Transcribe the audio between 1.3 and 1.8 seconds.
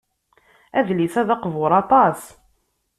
aqbur